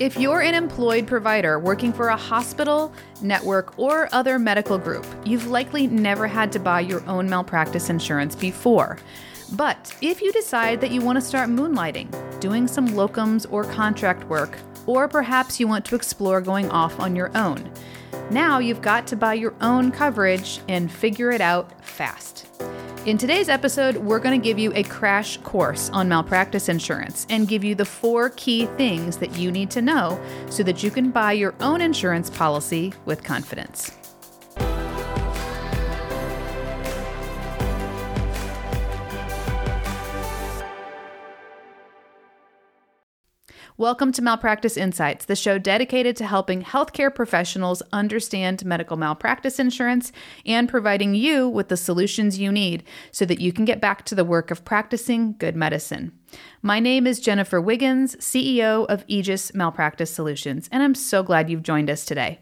[0.00, 5.48] If you're an employed provider working for a hospital, network, or other medical group, you've
[5.48, 8.98] likely never had to buy your own malpractice insurance before.
[9.54, 14.22] But if you decide that you want to start moonlighting, doing some locums or contract
[14.28, 14.56] work,
[14.86, 17.68] or perhaps you want to explore going off on your own,
[18.30, 22.47] now you've got to buy your own coverage and figure it out fast.
[23.08, 27.48] In today's episode, we're going to give you a crash course on malpractice insurance and
[27.48, 31.10] give you the four key things that you need to know so that you can
[31.10, 33.97] buy your own insurance policy with confidence.
[43.80, 50.10] Welcome to Malpractice Insights, the show dedicated to helping healthcare professionals understand medical malpractice insurance
[50.44, 54.16] and providing you with the solutions you need so that you can get back to
[54.16, 56.10] the work of practicing good medicine.
[56.60, 61.62] My name is Jennifer Wiggins, CEO of Aegis Malpractice Solutions, and I'm so glad you've
[61.62, 62.40] joined us today.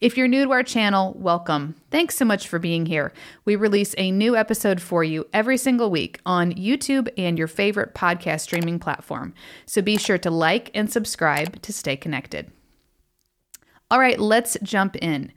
[0.00, 1.74] If you're new to our channel, welcome.
[1.90, 3.12] Thanks so much for being here.
[3.44, 7.94] We release a new episode for you every single week on YouTube and your favorite
[7.94, 9.34] podcast streaming platform.
[9.66, 12.52] So be sure to like and subscribe to stay connected.
[13.90, 15.32] All right, let's jump in.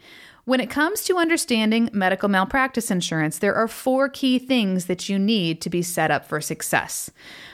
[0.46, 5.18] When it comes to understanding medical malpractice insurance, there are four key things that you
[5.18, 7.10] need to be set up for success.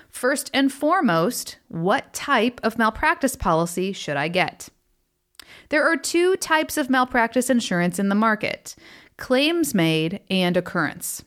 [0.09, 4.70] First and foremost, what type of malpractice policy should I get?
[5.70, 8.76] There are two types of malpractice insurance in the market
[9.18, 11.23] claims made and occurrence.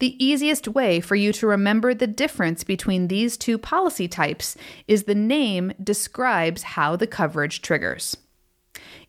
[0.00, 4.56] The easiest way for you to remember the difference between these two policy types
[4.88, 8.16] is the name describes how the coverage triggers.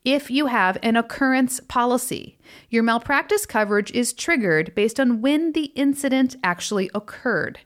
[0.06, 2.38] If you have an occurrence policy,
[2.70, 7.60] your malpractice coverage is triggered based on when the incident actually occurred.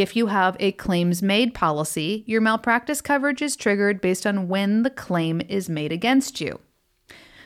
[0.00, 4.82] If you have a claims made policy, your malpractice coverage is triggered based on when
[4.82, 6.58] the claim is made against you.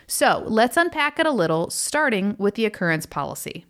[0.06, 3.64] So let's unpack it a little, starting with the occurrence policy.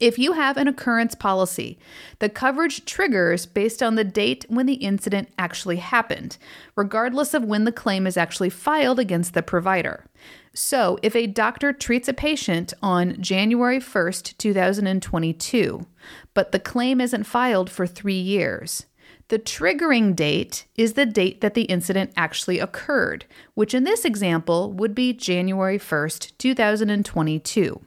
[0.00, 1.78] If you have an occurrence policy,
[2.18, 6.38] the coverage triggers based on the date when the incident actually happened,
[6.74, 10.06] regardless of when the claim is actually filed against the provider.
[10.52, 15.86] So, if a doctor treats a patient on January 1st, 2022,
[16.34, 18.86] but the claim isn't filed for three years,
[19.28, 24.72] the triggering date is the date that the incident actually occurred, which in this example
[24.72, 27.80] would be January 1st, 2022.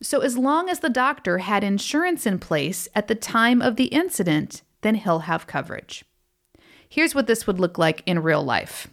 [0.00, 3.86] So, as long as the doctor had insurance in place at the time of the
[3.86, 6.04] incident, then he'll have coverage.
[6.88, 8.86] Here's what this would look like in real life.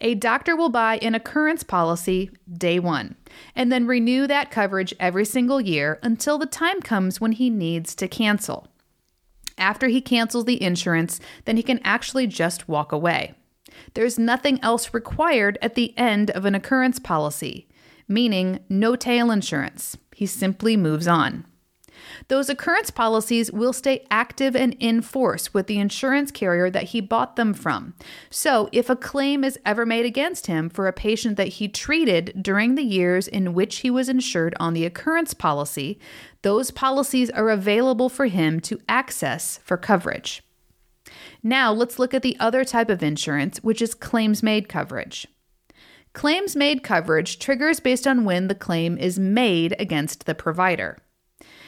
[0.00, 3.16] A doctor will buy an occurrence policy day one
[3.54, 7.94] and then renew that coverage every single year until the time comes when he needs
[7.96, 8.68] to cancel.
[9.56, 13.34] After he cancels the insurance, then he can actually just walk away.
[13.94, 17.68] There's nothing else required at the end of an occurrence policy,
[18.08, 19.96] meaning no tail insurance.
[20.14, 21.46] He simply moves on.
[22.28, 27.00] Those occurrence policies will stay active and in force with the insurance carrier that he
[27.00, 27.94] bought them from.
[28.30, 32.42] So, if a claim is ever made against him for a patient that he treated
[32.42, 35.98] during the years in which he was insured on the occurrence policy,
[36.42, 40.42] those policies are available for him to access for coverage.
[41.42, 45.26] Now, let's look at the other type of insurance, which is claims made coverage.
[46.14, 50.98] Claims made coverage triggers based on when the claim is made against the provider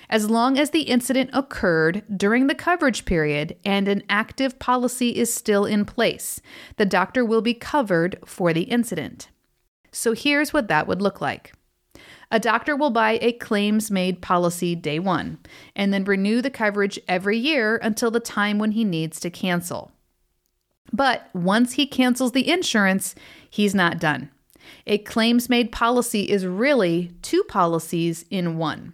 [0.09, 5.33] as long as the incident occurred during the coverage period and an active policy is
[5.33, 6.41] still in place.
[6.77, 9.29] The doctor will be covered for the incident.
[9.93, 11.53] So here's what that would look like.
[12.31, 15.39] A doctor will buy a claims made policy day one
[15.75, 19.93] and then renew the coverage every year until the time when he needs to cancel.
[20.93, 23.15] But once he cancels the insurance,
[23.49, 24.31] he's not done.
[24.87, 28.93] A claims made policy is really two policies in one.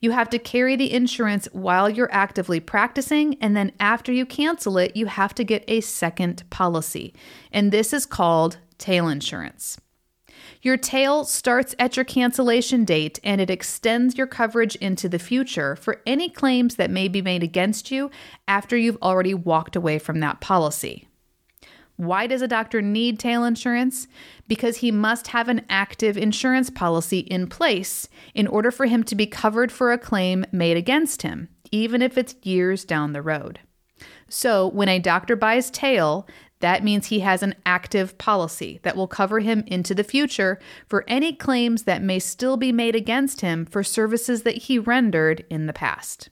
[0.00, 4.78] You have to carry the insurance while you're actively practicing, and then after you cancel
[4.78, 7.14] it, you have to get a second policy.
[7.52, 9.78] And this is called tail insurance.
[10.62, 15.74] Your tail starts at your cancellation date and it extends your coverage into the future
[15.76, 18.10] for any claims that may be made against you
[18.46, 21.08] after you've already walked away from that policy.
[22.00, 24.08] Why does a doctor need tail insurance?
[24.48, 29.14] Because he must have an active insurance policy in place in order for him to
[29.14, 33.60] be covered for a claim made against him, even if it's years down the road.
[34.30, 36.26] So, when a doctor buys tail,
[36.60, 41.04] that means he has an active policy that will cover him into the future for
[41.06, 45.66] any claims that may still be made against him for services that he rendered in
[45.66, 46.30] the past.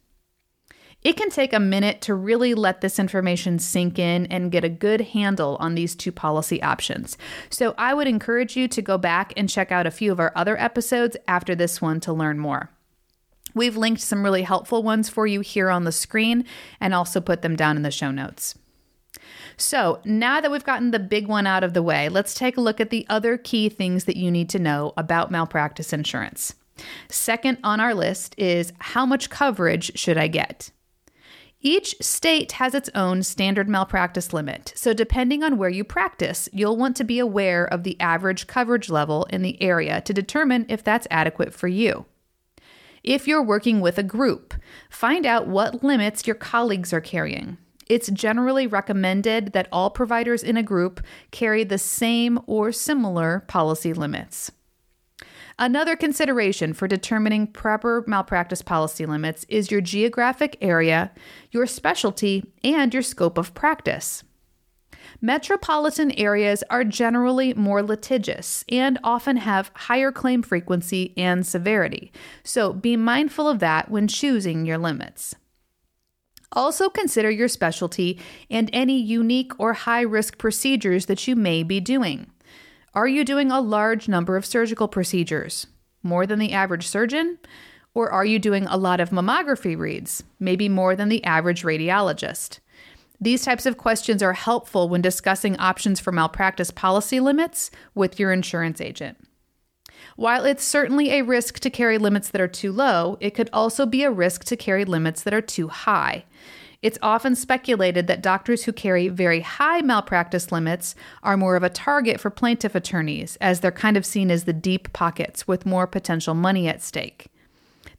[1.03, 4.69] It can take a minute to really let this information sink in and get a
[4.69, 7.17] good handle on these two policy options.
[7.51, 10.33] So I would encourage you to go back and check out a few of our
[10.35, 12.71] other episodes after this one to learn more.
[13.55, 16.45] We've linked some really helpful ones for you here on the screen
[16.81, 18.57] and also put them down in the show notes.
[19.57, 22.61] So, now that we've gotten the big one out of the way, let's take a
[22.61, 26.55] look at the other key things that you need to know about malpractice insurance.
[27.09, 30.71] Second on our list is how much coverage should I get?
[31.61, 36.77] Each state has its own standard malpractice limit, so depending on where you practice, you'll
[36.77, 40.85] want to be aware of the average coverage level in the area to determine if
[40.85, 42.07] that's adequate for you.
[43.03, 44.55] If you're working with a group,
[44.89, 47.59] find out what limits your colleagues are carrying.
[47.89, 51.01] It's generally recommended that all providers in a group
[51.33, 54.53] carry the same or similar policy limits.
[55.61, 61.11] Another consideration for determining proper malpractice policy limits is your geographic area,
[61.51, 64.23] your specialty, and your scope of practice.
[65.21, 72.13] Metropolitan areas are generally more litigious and often have higher claim frequency and severity,
[72.45, 75.35] so be mindful of that when choosing your limits.
[76.53, 78.19] Also, consider your specialty
[78.49, 82.31] and any unique or high risk procedures that you may be doing.
[82.95, 85.67] Are you doing a large number of surgical procedures,
[86.03, 87.39] more than the average surgeon?
[87.93, 92.61] Or are you doing a lot of mammography reads, maybe more than the average radiologist?
[93.21, 98.33] These types of questions are helpful when discussing options for malpractice policy limits with your
[98.33, 99.19] insurance agent.
[100.17, 103.85] While it's certainly a risk to carry limits that are too low, it could also
[103.85, 106.25] be a risk to carry limits that are too high.
[106.81, 110.95] It's often speculated that doctors who carry very high malpractice limits
[111.25, 114.53] are more of a target for plaintiff attorneys, as they're kind of seen as the
[114.53, 117.27] deep pockets with more potential money at stake.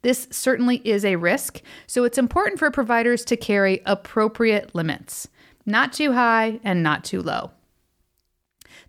[0.01, 5.27] This certainly is a risk, so it's important for providers to carry appropriate limits,
[5.65, 7.51] not too high and not too low.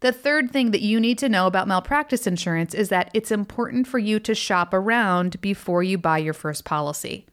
[0.01, 3.89] The third thing that you need to know about malpractice insurance is that it's important
[3.89, 7.27] for you to shop around before you buy your first policy.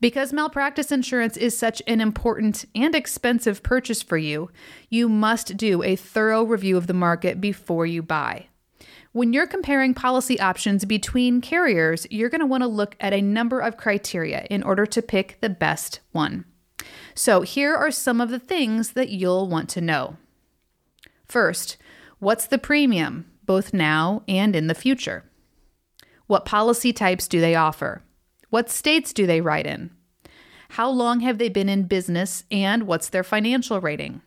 [0.00, 4.50] Because malpractice insurance is such an important and expensive purchase for you,
[4.90, 8.46] you must do a thorough review of the market before you buy.
[9.12, 13.22] When you're comparing policy options between carriers, you're going to want to look at a
[13.22, 16.44] number of criteria in order to pick the best one.
[17.14, 20.16] So, here are some of the things that you'll want to know.
[21.24, 21.76] First,
[22.18, 25.24] what's the premium, both now and in the future?
[26.26, 28.02] What policy types do they offer?
[28.54, 29.90] What states do they write in?
[30.68, 34.22] How long have they been in business and what's their financial rating?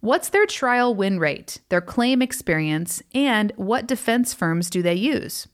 [0.00, 5.48] What's their trial win rate, their claim experience, and what defense firms do they use?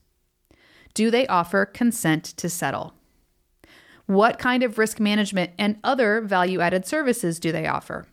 [0.95, 2.93] Do they offer consent to settle?
[4.07, 8.09] What kind of risk management and other value added services do they offer?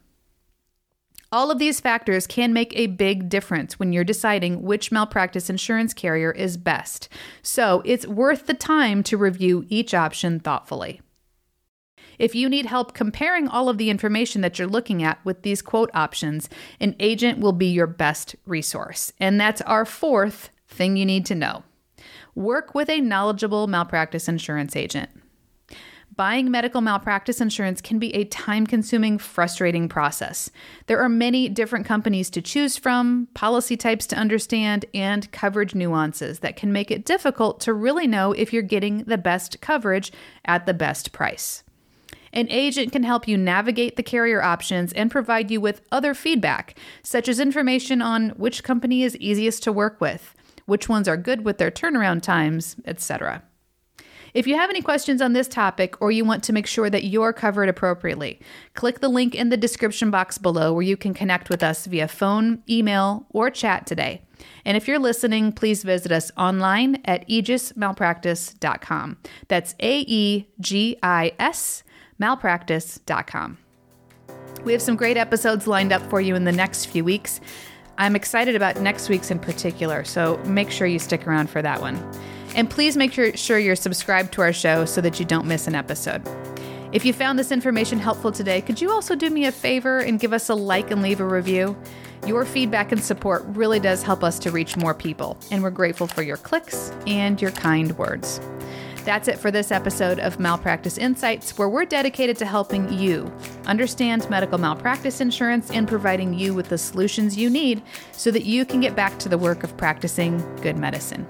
[1.33, 5.91] All of these factors can make a big difference when you're deciding which malpractice insurance
[5.91, 7.09] carrier is best,
[7.41, 11.01] so it's worth the time to review each option thoughtfully.
[12.19, 15.63] If you need help comparing all of the information that you're looking at with these
[15.63, 16.50] quote options,
[16.80, 19.12] an agent will be your best resource.
[19.19, 21.63] And that's our fourth thing you need to know.
[22.35, 25.09] Work with a knowledgeable malpractice insurance agent.
[26.15, 30.51] Buying medical malpractice insurance can be a time consuming, frustrating process.
[30.86, 36.40] There are many different companies to choose from, policy types to understand, and coverage nuances
[36.40, 40.11] that can make it difficult to really know if you're getting the best coverage
[40.45, 41.64] at the best price.
[42.31, 46.78] An agent can help you navigate the carrier options and provide you with other feedback,
[47.02, 50.35] such as information on which company is easiest to work with,
[50.66, 53.42] which ones are good with their turnaround times, etc.
[54.33, 57.04] If you have any questions on this topic or you want to make sure that
[57.04, 58.40] you're covered appropriately,
[58.73, 62.07] click the link in the description box below where you can connect with us via
[62.07, 64.21] phone, email, or chat today.
[64.66, 69.18] And if you're listening, please visit us online at aegismalpractice.com.
[69.49, 71.83] That's A E G I S
[72.19, 73.57] malpractice.com.
[74.63, 77.40] We have some great episodes lined up for you in the next few weeks.
[77.97, 81.80] I'm excited about next week's in particular, so make sure you stick around for that
[81.81, 81.97] one.
[82.56, 85.76] And please make sure you're subscribed to our show so that you don't miss an
[85.76, 86.22] episode.
[86.92, 90.19] If you found this information helpful today, could you also do me a favor and
[90.19, 91.76] give us a like and leave a review?
[92.28, 96.07] Your feedback and support really does help us to reach more people, and we're grateful
[96.07, 98.40] for your clicks and your kind words.
[99.04, 103.31] That's it for this episode of Malpractice Insights, where we're dedicated to helping you
[103.66, 107.81] understand medical malpractice insurance and providing you with the solutions you need
[108.14, 111.28] so that you can get back to the work of practicing good medicine.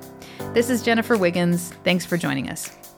[0.54, 1.70] This is Jennifer Wiggins.
[1.84, 2.93] Thanks for joining us.